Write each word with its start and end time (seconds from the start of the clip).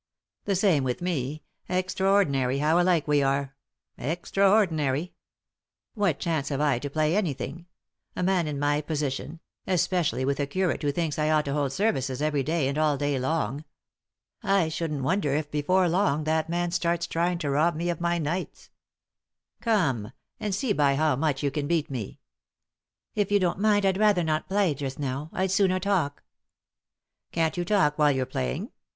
"The 0.45 0.55
same 0.55 0.83
with 0.83 1.03
me— 1.03 1.43
extraordinary, 1.69 2.57
how 2.57 2.79
alike 2.81 3.07
we 3.07 3.21
are— 3.21 3.55
extraordinary 4.13 4.99
I 5.01 5.09
What 5.93 6.19
chance 6.19 6.49
have 6.49 6.59
I 6.59 6.79
to 6.79 6.89
play 6.89 7.15
anything?— 7.15 7.67
a 8.15 8.23
man 8.23 8.47
in 8.47 8.57
my 8.57 8.81
position 8.81 9.41
1— 9.65 9.75
especially 9.75 10.25
with 10.25 10.39
a 10.39 10.47
curate 10.47 10.81
who 10.81 10.91
thinks 10.91 11.19
I 11.19 11.29
ought 11.29 11.45
to 11.45 11.53
hold 11.53 11.71
services 11.71 12.19
every 12.19 12.41
day 12.41 12.67
and 12.67 12.79
all 12.79 12.97
day 12.97 13.19
long. 13.19 13.63
I 14.41 14.69
shouldn't 14.69 15.03
wonder 15.03 15.35
if, 15.35 15.51
before 15.51 15.87
long, 15.87 16.23
that 16.23 16.49
man 16.49 16.71
starts 16.71 17.05
trying 17.05 17.37
to 17.37 17.51
rob 17.51 17.75
me 17.75 17.91
of 17.91 18.01
my 18.01 18.17
nights 18.17 18.71
1 19.59 19.61
Come— 19.65 20.11
and 20.39 20.55
see 20.55 20.73
by 20.73 20.95
how 20.95 21.15
much 21.15 21.43
you 21.43 21.51
can 21.51 21.67
beat 21.67 21.91
me." 21.91 22.19
207 23.13 23.13
3i 23.13 23.13
9 23.13 23.13
iii^d 23.13 23.13
by 23.13 23.13
Google 23.13 23.13
THE 23.13 23.13
INTERRUPTED 23.13 23.13
KISS" 23.13 23.13
If 23.21 23.31
you 23.31 23.39
don't 23.39 23.59
mind 23.59 23.85
I'd 23.85 23.97
rather 23.99 24.23
not 24.23 24.49
play 24.49 24.73
just 24.73 24.97
now; 24.97 25.29
I'd 25.31 25.51
sooner 25.51 25.79
talk." 25.79 26.23
"Can't 27.31 27.55
you 27.55 27.63
talk 27.63 27.99
while 27.99 28.11
you're 28.11 28.25
playing?" 28.25 28.71